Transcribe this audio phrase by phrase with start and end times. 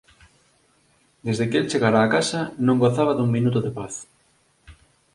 [1.29, 3.93] Desde que el chegara á casa non gozaba dun minuto de paz;